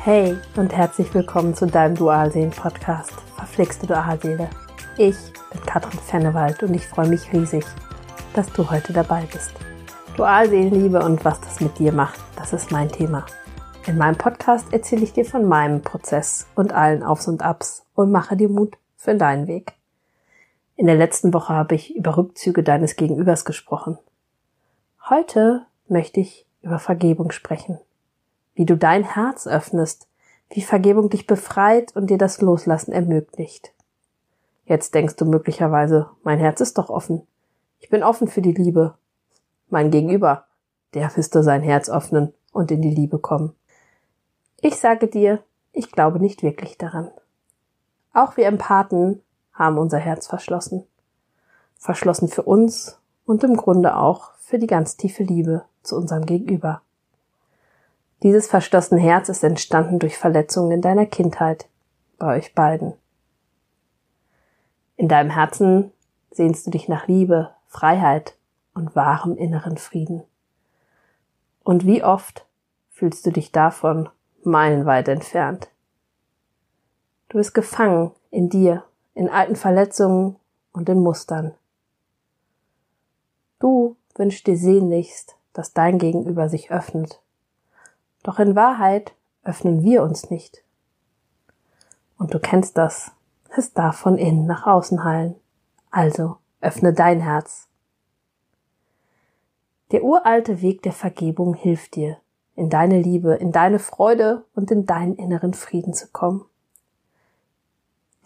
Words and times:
Hey 0.00 0.38
und 0.54 0.72
herzlich 0.72 1.12
willkommen 1.12 1.54
zu 1.54 1.66
deinem 1.66 1.96
Dualseelen-Podcast 1.96 3.10
Verflixte 3.34 3.88
Dualseele. 3.88 4.48
Ich 4.96 5.16
bin 5.50 5.60
Katrin 5.66 5.98
Fennewald 5.98 6.62
und 6.62 6.72
ich 6.72 6.86
freue 6.86 7.08
mich 7.08 7.32
riesig, 7.32 7.64
dass 8.32 8.50
du 8.52 8.70
heute 8.70 8.92
dabei 8.92 9.26
bist. 9.30 9.52
Dualseelenliebe 10.16 11.04
und 11.04 11.24
was 11.24 11.40
das 11.40 11.60
mit 11.60 11.80
dir 11.80 11.92
macht, 11.92 12.20
das 12.36 12.52
ist 12.52 12.70
mein 12.70 12.88
Thema. 12.88 13.26
In 13.88 13.98
meinem 13.98 14.16
Podcast 14.16 14.72
erzähle 14.72 15.02
ich 15.02 15.14
dir 15.14 15.24
von 15.24 15.44
meinem 15.44 15.82
Prozess 15.82 16.46
und 16.54 16.72
allen 16.72 17.02
Aufs 17.02 17.26
und 17.26 17.42
Abs 17.42 17.84
und 17.94 18.12
mache 18.12 18.36
dir 18.36 18.48
Mut 18.48 18.78
für 18.96 19.16
deinen 19.16 19.48
Weg. 19.48 19.72
In 20.76 20.86
der 20.86 20.96
letzten 20.96 21.34
Woche 21.34 21.52
habe 21.52 21.74
ich 21.74 21.96
über 21.96 22.16
Rückzüge 22.16 22.62
deines 22.62 22.94
Gegenübers 22.94 23.44
gesprochen. 23.44 23.98
Heute 25.10 25.66
möchte 25.88 26.20
ich 26.20 26.46
über 26.62 26.78
Vergebung 26.78 27.32
sprechen 27.32 27.80
wie 28.58 28.66
du 28.66 28.76
dein 28.76 29.04
Herz 29.04 29.46
öffnest, 29.46 30.08
wie 30.50 30.62
Vergebung 30.62 31.10
dich 31.10 31.28
befreit 31.28 31.94
und 31.94 32.10
dir 32.10 32.18
das 32.18 32.40
Loslassen 32.40 32.90
ermöglicht. 32.90 33.72
Jetzt 34.64 34.96
denkst 34.96 35.14
du 35.14 35.26
möglicherweise, 35.26 36.10
mein 36.24 36.40
Herz 36.40 36.60
ist 36.60 36.76
doch 36.76 36.90
offen. 36.90 37.24
Ich 37.78 37.88
bin 37.88 38.02
offen 38.02 38.26
für 38.26 38.42
die 38.42 38.52
Liebe. 38.52 38.98
Mein 39.68 39.92
Gegenüber, 39.92 40.46
der 40.92 41.08
müsste 41.14 41.44
sein 41.44 41.62
Herz 41.62 41.88
öffnen 41.88 42.34
und 42.50 42.72
in 42.72 42.82
die 42.82 42.90
Liebe 42.90 43.20
kommen. 43.20 43.54
Ich 44.60 44.74
sage 44.74 45.06
dir, 45.06 45.38
ich 45.70 45.92
glaube 45.92 46.18
nicht 46.18 46.42
wirklich 46.42 46.76
daran. 46.76 47.12
Auch 48.12 48.36
wir 48.36 48.46
Empathen 48.46 49.22
haben 49.52 49.78
unser 49.78 49.98
Herz 49.98 50.26
verschlossen. 50.26 50.84
Verschlossen 51.76 52.26
für 52.26 52.42
uns 52.42 52.98
und 53.24 53.44
im 53.44 53.56
Grunde 53.56 53.96
auch 53.96 54.32
für 54.40 54.58
die 54.58 54.66
ganz 54.66 54.96
tiefe 54.96 55.22
Liebe 55.22 55.64
zu 55.84 55.94
unserem 55.94 56.26
Gegenüber. 56.26 56.82
Dieses 58.22 58.48
verschlossene 58.48 59.00
Herz 59.00 59.28
ist 59.28 59.44
entstanden 59.44 60.00
durch 60.00 60.18
Verletzungen 60.18 60.72
in 60.72 60.80
deiner 60.80 61.06
Kindheit, 61.06 61.68
bei 62.18 62.36
euch 62.36 62.52
beiden. 62.52 62.94
In 64.96 65.06
deinem 65.06 65.30
Herzen 65.30 65.92
sehnst 66.32 66.66
du 66.66 66.72
dich 66.72 66.88
nach 66.88 67.06
Liebe, 67.06 67.50
Freiheit 67.68 68.36
und 68.74 68.96
wahrem 68.96 69.36
inneren 69.36 69.76
Frieden. 69.76 70.24
Und 71.62 71.86
wie 71.86 72.02
oft 72.02 72.44
fühlst 72.90 73.24
du 73.24 73.30
dich 73.30 73.52
davon 73.52 74.08
meilenweit 74.42 75.06
entfernt? 75.06 75.70
Du 77.28 77.38
bist 77.38 77.54
gefangen 77.54 78.10
in 78.30 78.48
dir, 78.48 78.82
in 79.14 79.28
alten 79.28 79.54
Verletzungen 79.54 80.36
und 80.72 80.88
in 80.88 80.98
Mustern. 80.98 81.54
Du 83.60 83.96
wünschst 84.16 84.46
dir 84.48 84.56
sehnlichst, 84.56 85.36
dass 85.52 85.72
dein 85.72 85.98
Gegenüber 85.98 86.48
sich 86.48 86.72
öffnet 86.72 87.20
doch 88.22 88.38
in 88.38 88.56
Wahrheit 88.56 89.14
öffnen 89.42 89.82
wir 89.82 90.02
uns 90.02 90.30
nicht. 90.30 90.64
Und 92.18 92.34
du 92.34 92.38
kennst 92.38 92.76
das. 92.76 93.12
Es 93.56 93.72
darf 93.72 93.96
von 93.96 94.18
innen 94.18 94.46
nach 94.46 94.66
außen 94.66 95.04
heilen. 95.04 95.36
Also 95.90 96.36
öffne 96.60 96.92
dein 96.92 97.20
Herz. 97.20 97.68
Der 99.90 100.04
uralte 100.04 100.60
Weg 100.60 100.82
der 100.82 100.92
Vergebung 100.92 101.54
hilft 101.54 101.96
dir, 101.96 102.18
in 102.54 102.68
deine 102.68 103.00
Liebe, 103.00 103.34
in 103.36 103.52
deine 103.52 103.78
Freude 103.78 104.44
und 104.54 104.70
in 104.70 104.84
deinen 104.84 105.16
inneren 105.16 105.54
Frieden 105.54 105.94
zu 105.94 106.08
kommen. 106.08 106.44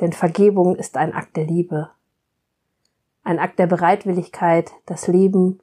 Denn 0.01 0.13
Vergebung 0.13 0.75
ist 0.75 0.97
ein 0.97 1.13
Akt 1.13 1.37
der 1.37 1.45
Liebe, 1.45 1.91
ein 3.23 3.39
Akt 3.39 3.61
der 3.61 3.69
Bereitwilligkeit, 3.69 4.73
das 4.87 5.07
Leben, 5.07 5.61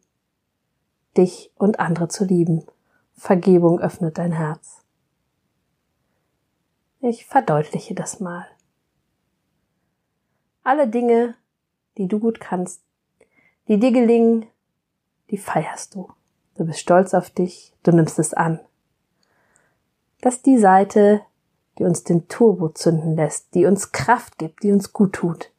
dich 1.18 1.52
und 1.56 1.82
andere 1.82 2.08
zu 2.08 2.24
lieben. 2.24 2.66
Vergebung 3.20 3.82
öffnet 3.82 4.18
dein 4.18 4.32
Herz. 4.32 4.82
Ich 7.02 7.26
verdeutliche 7.26 7.94
das 7.94 8.22
mal. 8.22 8.48
Alle 10.64 10.88
Dinge, 10.88 11.36
die 11.98 12.08
du 12.08 12.20
gut 12.20 12.40
kannst, 12.40 12.82
die 13.68 13.78
dir 13.78 13.92
gelingen, 13.92 14.46
die 15.32 15.38
feierst 15.38 15.96
du. 15.96 16.10
Du 16.56 16.66
bist 16.66 16.80
stolz 16.80 17.14
auf 17.14 17.30
dich, 17.30 17.76
du 17.84 17.92
nimmst 17.92 18.20
es 18.20 18.34
an. 18.34 18.62
Das 20.22 20.38
ist 20.38 20.46
die 20.46 20.58
Seite, 20.58 21.22
die 21.78 21.84
uns 21.84 22.06
den 22.06 22.30
Turbo 22.30 22.70
zünden 22.70 23.18
lässt, 23.18 23.54
die 23.54 23.66
uns 23.66 23.92
Kraft 23.92 24.38
gibt, 24.38 24.64
die 24.64 24.72
uns 24.72 24.94
gut 24.94 25.14
tut. 25.14 25.52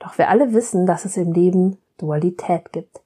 Doch 0.00 0.18
wir 0.18 0.28
alle 0.28 0.52
wissen, 0.52 0.86
dass 0.86 1.04
es 1.04 1.16
im 1.16 1.32
Leben 1.32 1.78
Dualität 1.98 2.72
gibt. 2.72 3.00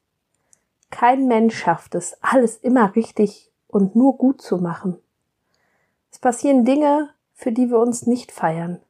Kein 0.91 1.29
Mensch 1.29 1.57
schafft 1.57 1.95
es, 1.95 2.17
alles 2.21 2.57
immer 2.57 2.95
richtig 2.97 3.51
und 3.69 3.95
nur 3.97 4.17
gut 4.17 4.43
zu 4.43 4.59
machen. 4.59 4.99
Es 6.11 6.19
passieren 6.19 6.65
Dinge, 6.65 7.11
für 7.35 7.53
die 7.53 7.71
wir 7.71 7.79
uns 7.79 8.07
nicht 8.07 8.33
feiern. 8.33 8.81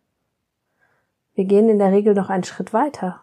Wir 1.35 1.45
gehen 1.45 1.69
in 1.69 1.79
der 1.79 1.93
Regel 1.93 2.15
noch 2.15 2.31
einen 2.31 2.45
Schritt 2.45 2.73
weiter. 2.73 3.23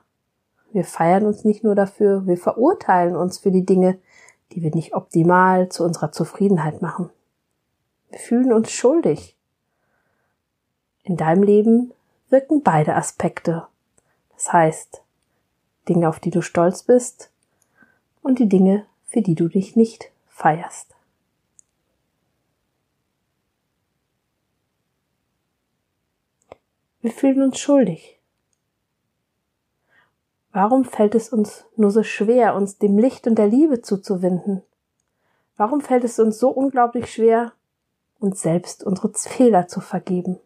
Wir 0.71 0.83
feiern 0.83 1.25
uns 1.25 1.43
nicht 1.43 1.63
nur 1.63 1.75
dafür, 1.75 2.25
wir 2.27 2.37
verurteilen 2.37 3.15
uns 3.15 3.39
für 3.39 3.51
die 3.51 3.65
Dinge, 3.65 3.99
die 4.51 4.61
wir 4.61 4.73
nicht 4.73 4.93
optimal 4.93 5.69
zu 5.69 5.83
unserer 5.83 6.11
Zufriedenheit 6.11 6.81
machen. 6.81 7.09
Wir 8.09 8.19
fühlen 8.19 8.53
uns 8.53 8.71
schuldig. 8.71 9.35
In 11.03 11.17
deinem 11.17 11.43
Leben 11.43 11.93
wirken 12.29 12.63
beide 12.63 12.95
Aspekte. 12.95 13.67
Das 14.35 14.53
heißt, 14.53 15.01
Dinge, 15.89 16.07
auf 16.09 16.19
die 16.19 16.31
du 16.31 16.41
stolz 16.41 16.83
bist 16.83 17.31
und 18.21 18.39
die 18.39 18.49
Dinge, 18.49 18.85
für 19.05 19.21
die 19.21 19.35
du 19.35 19.47
dich 19.47 19.75
nicht 19.75 20.11
feierst. 20.27 20.95
Wir 27.01 27.11
fühlen 27.11 27.41
uns 27.41 27.57
schuldig. 27.57 28.19
Warum 30.51 30.85
fällt 30.85 31.15
es 31.15 31.29
uns 31.29 31.65
nur 31.75 31.91
so 31.91 32.03
schwer, 32.03 32.55
uns 32.55 32.79
dem 32.79 32.97
Licht 32.97 33.27
und 33.27 33.35
der 33.35 33.47
Liebe 33.47 33.81
zuzuwinden? 33.81 34.63
Warum 35.55 35.81
fällt 35.81 36.03
es 36.03 36.19
uns 36.19 36.39
so 36.39 36.49
unglaublich 36.49 37.11
schwer, 37.11 37.53
uns 38.19 38.41
selbst 38.41 38.83
unsere 38.83 39.13
Fehler 39.13 39.67
zu 39.67 39.81
vergeben? 39.81 40.39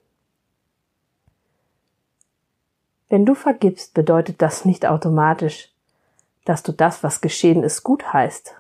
Wenn 3.10 3.26
du 3.26 3.36
vergibst, 3.36 3.94
bedeutet 3.94 4.42
das 4.42 4.64
nicht 4.66 4.86
automatisch, 4.86 5.71
dass 6.46 6.64
du 6.64 6.72
das, 6.72 7.04
was 7.04 7.22
geschehen 7.22 7.64
ist, 7.64 7.84
gut 7.84 8.14
heißt. 8.14 8.56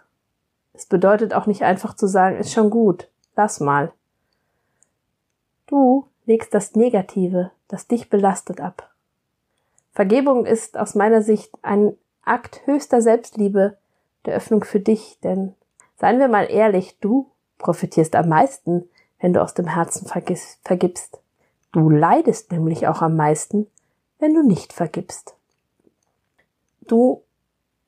Es 0.74 0.86
bedeutet 0.86 1.34
auch 1.34 1.46
nicht 1.46 1.64
einfach 1.64 1.96
zu 1.96 2.08
sagen, 2.08 2.38
ist 2.38 2.54
schon 2.54 2.70
gut, 2.70 3.08
lass 3.36 3.60
mal. 3.60 3.92
Du 5.68 6.08
legst 6.26 6.54
das 6.54 6.76
Negative, 6.76 7.52
das 7.68 7.88
dich 7.88 8.10
belastet 8.10 8.62
ab. 8.62 8.92
Vergebung 9.94 10.46
ist 10.46 10.78
aus 10.78 10.96
meiner 10.96 11.22
Sicht 11.22 11.52
ein 11.62 11.96
Akt 12.24 12.66
höchster 12.66 13.02
Selbstliebe, 13.02 13.78
der 14.26 14.36
Öffnung 14.36 14.64
für 14.64 14.80
dich, 14.80 15.20
denn 15.24 15.56
seien 15.98 16.20
wir 16.20 16.28
mal 16.28 16.50
ehrlich, 16.50 16.98
du 17.00 17.30
profitierst 17.58 18.16
am 18.16 18.30
meisten, 18.30 18.90
wenn 19.20 19.34
du 19.34 19.42
aus 19.42 19.54
dem 19.54 19.68
Herzen 19.68 20.08
vergibst. 20.08 21.20
Du 21.72 21.90
leidest 21.90 22.52
nämlich 22.52 22.88
auch 22.88 23.02
am 23.02 23.16
meisten, 23.16 23.68
wenn 24.20 24.34
du 24.34 24.44
nicht 24.44 24.74
vergibst. 24.74 25.36
Du 26.82 27.24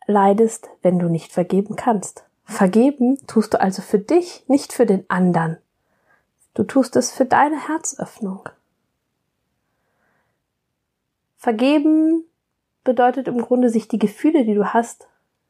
leidest, 0.06 0.70
wenn 0.82 1.00
du 1.00 1.10
nicht 1.10 1.32
vergeben 1.32 1.76
kannst. 1.76 2.26
Vergeben 2.46 3.18
tust 3.28 3.54
du 3.54 3.62
also 3.62 3.82
für 3.82 4.00
dich, 4.00 4.44
nicht 4.48 4.74
für 4.74 4.86
den 4.86 5.10
anderen. 5.10 5.58
Du 6.54 6.64
tust 6.64 6.96
es 6.96 7.12
für 7.12 7.26
deine 7.26 7.68
Herzöffnung. 7.68 8.50
Vergeben 11.38 12.26
bedeutet 12.84 13.28
im 13.28 13.42
Grunde, 13.42 13.70
sich 13.70 13.88
die 13.88 14.00
Gefühle, 14.00 14.46
die 14.46 14.54
du 14.54 14.74
hast, 14.74 15.08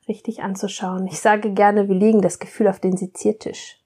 richtig 0.07 0.43
anzuschauen. 0.43 1.07
Ich 1.07 1.19
sage 1.19 1.51
gerne, 1.51 1.87
wir 1.87 1.95
legen 1.95 2.21
das 2.21 2.39
Gefühl 2.39 2.67
auf 2.67 2.79
den 2.79 2.97
Seziertisch. 2.97 3.79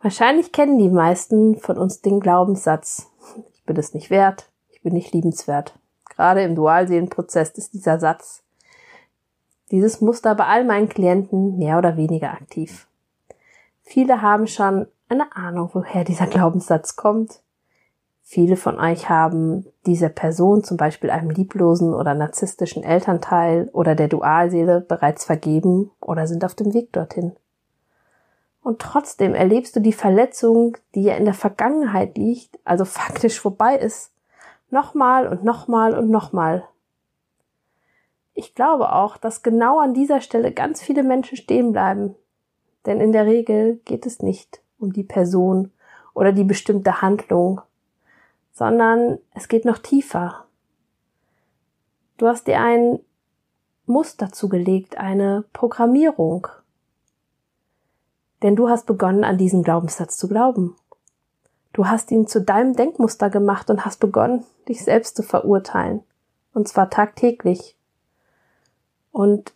Wahrscheinlich 0.00 0.52
kennen 0.52 0.78
die 0.78 0.90
meisten 0.90 1.58
von 1.58 1.78
uns 1.78 2.02
den 2.02 2.20
Glaubenssatz, 2.20 3.10
ich 3.54 3.64
bin 3.64 3.76
es 3.76 3.94
nicht 3.94 4.10
wert, 4.10 4.50
ich 4.70 4.82
bin 4.82 4.92
nicht 4.92 5.12
liebenswert. 5.14 5.78
Gerade 6.10 6.42
im 6.42 6.54
Dualseelenprozess 6.54 7.50
ist 7.50 7.72
dieser 7.72 7.98
Satz 7.98 8.42
dieses 9.70 10.00
Muster 10.00 10.34
bei 10.34 10.46
all 10.46 10.64
meinen 10.64 10.88
Klienten 10.88 11.58
mehr 11.58 11.78
oder 11.78 11.96
weniger 11.96 12.32
aktiv. 12.32 12.86
Viele 13.82 14.22
haben 14.22 14.46
schon 14.46 14.86
eine 15.08 15.34
Ahnung, 15.36 15.70
woher 15.72 16.04
dieser 16.04 16.26
Glaubenssatz 16.26 16.96
kommt. 16.96 17.40
Viele 18.22 18.56
von 18.56 18.80
euch 18.80 19.10
haben 19.10 19.66
dieser 19.84 20.08
Person, 20.08 20.64
zum 20.64 20.78
Beispiel 20.78 21.10
einem 21.10 21.28
lieblosen 21.28 21.92
oder 21.92 22.14
narzisstischen 22.14 22.82
Elternteil 22.82 23.68
oder 23.72 23.94
der 23.94 24.08
Dualseele 24.08 24.80
bereits 24.80 25.24
vergeben 25.24 25.90
oder 26.00 26.26
sind 26.26 26.44
auf 26.44 26.54
dem 26.54 26.72
Weg 26.72 26.92
dorthin. 26.92 27.36
Und 28.62 28.80
trotzdem 28.80 29.34
erlebst 29.34 29.76
du 29.76 29.80
die 29.80 29.92
Verletzung, 29.92 30.78
die 30.94 31.02
ja 31.02 31.16
in 31.16 31.26
der 31.26 31.34
Vergangenheit 31.34 32.16
liegt, 32.16 32.58
also 32.64 32.86
faktisch 32.86 33.38
vorbei 33.38 33.76
ist, 33.76 34.10
nochmal 34.70 35.28
und 35.28 35.44
nochmal 35.44 35.96
und 35.96 36.08
nochmal 36.08 36.64
ich 38.34 38.54
glaube 38.54 38.92
auch, 38.92 39.16
dass 39.16 39.42
genau 39.42 39.78
an 39.78 39.94
dieser 39.94 40.20
Stelle 40.20 40.52
ganz 40.52 40.82
viele 40.82 41.02
Menschen 41.02 41.36
stehen 41.36 41.72
bleiben. 41.72 42.16
Denn 42.84 43.00
in 43.00 43.12
der 43.12 43.26
Regel 43.26 43.80
geht 43.84 44.06
es 44.06 44.20
nicht 44.20 44.60
um 44.78 44.92
die 44.92 45.04
Person 45.04 45.72
oder 46.12 46.32
die 46.32 46.44
bestimmte 46.44 47.00
Handlung, 47.00 47.60
sondern 48.52 49.18
es 49.34 49.48
geht 49.48 49.64
noch 49.64 49.78
tiefer. 49.78 50.44
Du 52.18 52.26
hast 52.26 52.46
dir 52.46 52.60
ein 52.60 53.00
Muster 53.86 54.32
zugelegt, 54.32 54.98
eine 54.98 55.44
Programmierung. 55.52 56.48
Denn 58.42 58.56
du 58.56 58.68
hast 58.68 58.86
begonnen, 58.86 59.24
an 59.24 59.38
diesen 59.38 59.62
Glaubenssatz 59.62 60.16
zu 60.16 60.28
glauben. 60.28 60.76
Du 61.72 61.88
hast 61.88 62.10
ihn 62.10 62.26
zu 62.26 62.40
deinem 62.40 62.74
Denkmuster 62.74 63.30
gemacht 63.30 63.70
und 63.70 63.84
hast 63.84 64.00
begonnen, 64.00 64.44
dich 64.68 64.84
selbst 64.84 65.16
zu 65.16 65.22
verurteilen. 65.22 66.02
Und 66.52 66.68
zwar 66.68 66.90
tagtäglich. 66.90 67.76
Und 69.14 69.54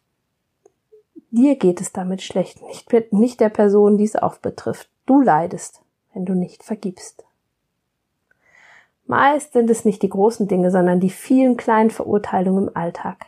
dir 1.33 1.57
geht 1.57 1.81
es 1.81 1.91
damit 1.91 2.23
schlecht, 2.23 2.63
nicht, 2.63 3.13
nicht 3.13 3.41
der 3.41 3.49
Person, 3.49 3.99
die 3.99 4.05
es 4.05 4.15
auch 4.15 4.37
betrifft. 4.37 4.89
Du 5.05 5.21
leidest, 5.21 5.83
wenn 6.15 6.25
du 6.25 6.35
nicht 6.35 6.63
vergibst. 6.63 7.25
Meist 9.07 9.55
sind 9.55 9.69
es 9.69 9.85
nicht 9.85 10.01
die 10.03 10.11
großen 10.11 10.47
Dinge, 10.47 10.71
sondern 10.71 11.01
die 11.01 11.11
vielen 11.11 11.57
kleinen 11.57 11.91
Verurteilungen 11.91 12.69
im 12.69 12.77
Alltag. 12.77 13.27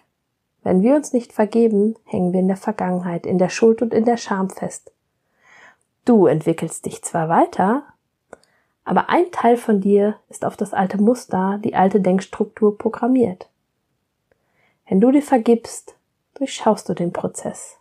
Wenn 0.63 0.83
wir 0.83 0.95
uns 0.95 1.13
nicht 1.13 1.33
vergeben, 1.33 1.97
hängen 2.05 2.33
wir 2.33 2.39
in 2.39 2.49
der 2.49 2.57
Vergangenheit, 2.57 3.27
in 3.27 3.39
der 3.39 3.49
Schuld 3.49 3.83
und 3.83 3.93
in 3.93 4.05
der 4.05 4.17
Scham 4.17 4.51
fest. 4.51 4.93
Du 6.05 6.27
entwickelst 6.27 6.87
dich 6.87 7.03
zwar 7.03 7.29
weiter, 7.29 7.83
aber 8.85 9.11
ein 9.11 9.33
Teil 9.33 9.57
von 9.57 9.81
dir 9.81 10.15
ist 10.29 10.45
auf 10.45 10.57
das 10.57 10.75
alte 10.75 11.03
Muster, 11.03 11.59
die 11.65 11.75
alte 11.75 12.01
Denkstruktur 12.01 12.79
programmiert. 12.79 13.49
Wenn 14.89 15.01
du 15.01 15.11
dir 15.11 15.23
vergibst, 15.23 15.97
durchschaust 16.41 16.89
du 16.89 16.95
den 16.95 17.13
Prozess. 17.13 17.77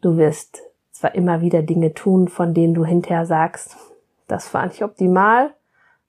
Du 0.00 0.16
wirst 0.16 0.60
zwar 0.90 1.14
immer 1.14 1.40
wieder 1.40 1.62
Dinge 1.62 1.94
tun, 1.94 2.26
von 2.26 2.52
denen 2.52 2.74
du 2.74 2.84
hinterher 2.84 3.26
sagst, 3.26 3.76
das 4.26 4.52
war 4.52 4.66
nicht 4.66 4.82
optimal, 4.82 5.54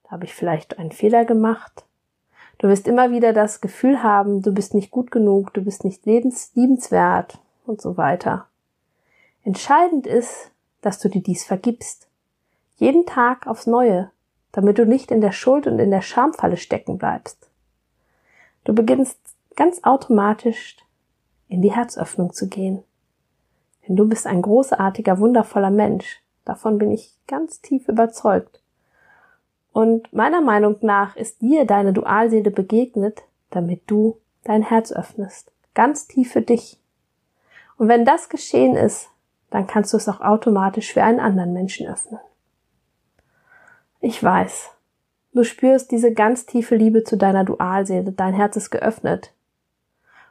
habe 0.07 0.25
ich 0.25 0.33
vielleicht 0.33 0.80
einen 0.80 0.92
Fehler 0.92 1.24
gemacht? 1.24 1.86
Du 2.57 2.68
wirst 2.68 2.88
immer 2.88 3.12
wieder 3.12 3.31
das 3.31 3.62
Gefühl 3.62 4.01
haben, 4.01 4.42
du 4.42 4.51
bist 4.54 4.74
nicht 4.74 4.89
gut 4.89 5.12
genug, 5.12 5.54
du 5.54 5.62
bist 5.62 5.83
nicht 5.83 6.04
lebens 6.07 6.51
liebenswert 6.56 7.38
und 7.68 7.80
so 7.80 7.95
weiter. 7.95 8.48
Entscheidend 9.44 10.07
ist, 10.07 10.50
dass 10.81 10.98
du 10.98 11.10
dir 11.10 11.21
dies 11.21 11.44
vergibst. 11.44 12.07
Jeden 12.77 13.06
Tag 13.06 13.45
aufs 13.45 13.68
Neue, 13.68 14.10
damit 14.51 14.80
du 14.80 14.86
nicht 14.88 15.12
in 15.12 15.21
der 15.21 15.31
Schuld 15.31 15.68
und 15.68 15.77
in 15.77 15.92
der 15.92 16.01
Schamfalle 16.01 16.57
stecken 16.57 16.98
bleibst. 16.98 17.50
Du 18.63 18.74
beginnst 18.74 19.19
ganz 19.56 19.83
automatisch 19.83 20.77
in 21.53 21.61
die 21.61 21.71
Herzöffnung 21.71 22.33
zu 22.33 22.47
gehen. 22.47 22.83
Denn 23.88 23.95
du 23.95 24.09
bist 24.09 24.25
ein 24.25 24.41
großartiger, 24.41 25.19
wundervoller 25.19 25.69
Mensch. 25.69 26.23
Davon 26.45 26.79
bin 26.79 26.89
ich 26.89 27.13
ganz 27.27 27.61
tief 27.61 27.88
überzeugt. 27.88 28.59
Und 29.71 30.11
meiner 30.11 30.41
Meinung 30.41 30.77
nach 30.81 31.15
ist 31.15 31.41
dir 31.41 31.65
deine 31.65 31.94
Dualseele 31.94 32.50
begegnet, 32.50 33.21
damit 33.51 33.83
du 33.85 34.17
dein 34.44 34.63
Herz 34.63 34.91
öffnest. 34.91 35.51
Ganz 35.75 36.07
tief 36.07 36.31
für 36.31 36.41
dich. 36.41 36.79
Und 37.77 37.88
wenn 37.88 38.03
das 38.03 38.29
geschehen 38.29 38.75
ist, 38.75 39.09
dann 39.51 39.67
kannst 39.67 39.94
du 39.94 39.97
es 39.97 40.09
auch 40.09 40.21
automatisch 40.21 40.91
für 40.91 41.03
einen 41.03 41.19
anderen 41.19 41.53
Menschen 41.53 41.88
öffnen. 41.88 42.19
Ich 44.00 44.23
weiß, 44.23 44.71
du 45.33 45.44
spürst 45.44 45.91
diese 45.91 46.13
ganz 46.13 46.47
tiefe 46.47 46.75
Liebe 46.75 47.03
zu 47.03 47.15
deiner 47.15 47.44
Dualseele, 47.44 48.11
dein 48.11 48.33
Herz 48.33 48.55
ist 48.55 48.71
geöffnet. 48.71 49.33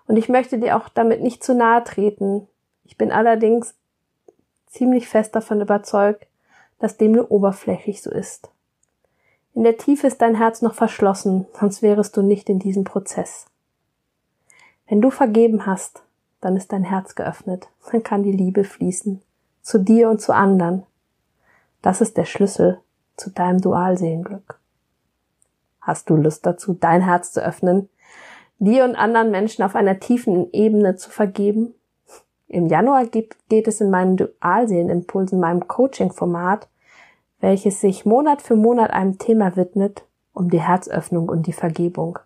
Und 0.07 0.17
ich 0.17 0.29
möchte 0.29 0.59
dir 0.59 0.77
auch 0.77 0.89
damit 0.89 1.23
nicht 1.23 1.45
zu 1.45 1.55
nahe 1.55 1.85
treten. 1.85 2.47
Ich 2.85 2.97
bin 2.97 3.13
allerdings 3.13 3.75
ziemlich 4.67 5.09
fest 5.09 5.35
davon 5.35 5.61
überzeugt, 5.61 6.27
dass 6.79 6.97
dem 6.97 7.13
nur 7.13 7.31
oberflächlich 7.31 8.03
so 8.03 8.11
ist. 8.11 8.51
In 9.55 9.65
der 9.65 9.77
Tiefe 9.77 10.07
ist 10.07 10.23
dein 10.23 10.35
Herz 10.35 10.63
noch 10.63 10.75
verschlossen, 10.75 11.47
sonst 11.59 11.83
wärest 11.83 12.17
du 12.17 12.23
nicht 12.23 12.49
in 12.49 12.59
diesem 12.59 12.85
Prozess. 12.85 13.47
Wenn 14.89 15.01
du 15.01 15.11
vergeben 15.11 15.67
hast, 15.67 16.03
dann 16.41 16.57
ist 16.57 16.73
dein 16.73 16.85
Herz 16.85 17.15
geöffnet, 17.15 17.69
dann 17.91 18.03
kann 18.03 18.23
die 18.23 18.33
Liebe 18.33 18.65
fließen, 18.65 19.23
zu 19.63 19.79
dir 19.79 20.09
und 20.09 20.21
zu 20.21 20.35
anderen. 20.35 20.85
Das 21.83 22.01
ist 22.01 22.17
der 22.17 22.25
Schlüssel 22.25 22.81
zu 23.17 23.31
deinem 23.31 23.61
Dualseelenglück. 23.61 24.59
Hast 25.81 26.11
du 26.11 26.17
Lust 26.17 26.47
dazu, 26.47 26.75
dein 26.75 27.03
Herz 27.03 27.33
zu 27.33 27.45
öffnen, 27.45 27.89
dir 28.59 28.85
und 28.85 28.95
anderen 28.95 29.31
Menschen 29.31 29.63
auf 29.65 29.75
einer 29.75 30.01
tiefen 30.01 30.53
Ebene 30.53 30.97
zu 30.97 31.11
vergeben? 31.11 31.75
Im 32.49 32.67
Januar 32.67 33.07
geht 33.07 33.69
es 33.69 33.81
in 33.81 33.91
meinen 33.91 34.17
Dualseelenimpulsen, 34.17 35.41
meinem 35.41 35.67
Coaching-Format, 35.69 36.69
welches 37.41 37.81
sich 37.81 38.05
Monat 38.05 38.43
für 38.43 38.57
Monat 38.57 38.91
einem 38.91 39.19
Thema 39.19 39.57
widmet, 39.57 40.05
um 40.35 40.51
die 40.51 40.61
Herzöffnung 40.61 41.29
und 41.29 41.47
die 41.47 41.53
Vergebung. 41.53 42.19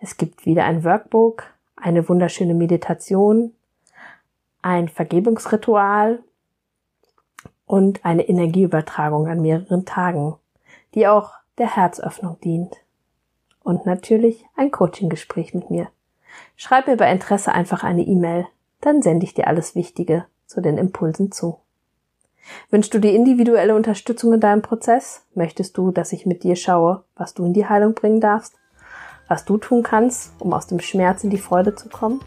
Es 0.00 0.16
gibt 0.16 0.44
wieder 0.44 0.64
ein 0.64 0.84
Workbook, 0.84 1.44
eine 1.76 2.08
wunderschöne 2.08 2.54
Meditation, 2.54 3.52
ein 4.60 4.88
Vergebungsritual 4.88 6.22
und 7.66 8.04
eine 8.04 8.28
Energieübertragung 8.28 9.28
an 9.28 9.40
mehreren 9.40 9.84
Tagen, 9.84 10.36
die 10.94 11.06
auch 11.06 11.32
der 11.58 11.76
Herzöffnung 11.76 12.40
dient. 12.40 12.83
Und 13.64 13.86
natürlich 13.86 14.46
ein 14.56 14.70
Coaching-Gespräch 14.70 15.54
mit 15.54 15.70
mir. 15.70 15.88
Schreib 16.54 16.86
mir 16.86 16.96
bei 16.96 17.10
Interesse 17.10 17.50
einfach 17.50 17.82
eine 17.82 18.02
E-Mail, 18.02 18.46
dann 18.80 19.02
sende 19.02 19.24
ich 19.24 19.34
dir 19.34 19.48
alles 19.48 19.74
Wichtige 19.74 20.26
zu 20.46 20.60
den 20.60 20.78
Impulsen 20.78 21.32
zu. 21.32 21.58
Wünschst 22.70 22.92
du 22.92 22.98
dir 22.98 23.14
individuelle 23.14 23.74
Unterstützung 23.74 24.34
in 24.34 24.40
deinem 24.40 24.60
Prozess? 24.60 25.22
Möchtest 25.34 25.78
du, 25.78 25.90
dass 25.90 26.12
ich 26.12 26.26
mit 26.26 26.42
dir 26.42 26.56
schaue, 26.56 27.04
was 27.16 27.32
du 27.32 27.46
in 27.46 27.54
die 27.54 27.66
Heilung 27.66 27.94
bringen 27.94 28.20
darfst? 28.20 28.54
Was 29.28 29.46
du 29.46 29.56
tun 29.56 29.82
kannst, 29.82 30.32
um 30.38 30.52
aus 30.52 30.66
dem 30.66 30.80
Schmerz 30.80 31.24
in 31.24 31.30
die 31.30 31.38
Freude 31.38 31.74
zu 31.74 31.88
kommen? 31.88 32.20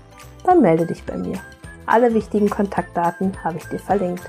Dann 0.43 0.61
melde 0.61 0.87
dich 0.87 1.05
bei 1.05 1.15
mir. 1.15 1.39
Alle 1.85 2.15
wichtigen 2.15 2.49
Kontaktdaten 2.49 3.43
habe 3.43 3.57
ich 3.57 3.65
dir 3.65 3.79
verlinkt. 3.79 4.27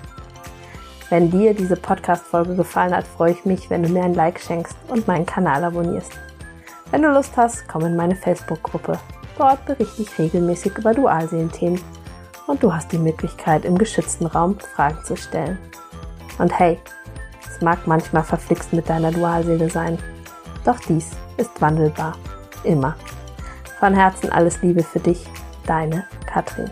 Wenn 1.08 1.30
dir 1.30 1.54
diese 1.54 1.76
Podcast-Folge 1.76 2.54
gefallen 2.54 2.94
hat, 2.94 3.06
freue 3.06 3.32
ich 3.32 3.46
mich, 3.46 3.70
wenn 3.70 3.82
du 3.82 3.88
mir 3.88 4.04
ein 4.04 4.12
Like 4.12 4.38
schenkst 4.38 4.76
und 4.88 5.08
meinen 5.08 5.24
Kanal 5.24 5.64
abonnierst. 5.64 6.12
Wenn 6.90 7.02
du 7.02 7.08
Lust 7.08 7.36
hast, 7.36 7.68
komm 7.68 7.84
in 7.84 7.96
meine 7.96 8.16
Facebook-Gruppe. 8.16 8.98
Dort 9.36 9.64
berichte 9.66 10.02
ich 10.02 10.18
regelmäßig 10.18 10.78
über 10.78 10.94
Dualseelenthemen 10.94 11.80
und 12.46 12.62
du 12.62 12.72
hast 12.72 12.90
die 12.92 12.98
Möglichkeit, 12.98 13.64
im 13.64 13.76
geschützten 13.76 14.26
Raum 14.26 14.58
Fragen 14.58 15.04
zu 15.04 15.16
stellen. 15.16 15.58
Und 16.38 16.58
hey, 16.58 16.78
es 17.46 17.60
mag 17.60 17.86
manchmal 17.86 18.24
verflixt 18.24 18.72
mit 18.72 18.88
deiner 18.88 19.12
Dualseele 19.12 19.68
sein, 19.68 19.98
doch 20.64 20.78
dies 20.80 21.10
ist 21.36 21.60
wandelbar. 21.60 22.16
Immer. 22.64 22.96
Von 23.78 23.94
Herzen 23.94 24.32
alles 24.32 24.60
Liebe 24.62 24.82
für 24.82 24.98
dich, 24.98 25.26
deine 25.66 26.04
Katrin. 26.26 26.70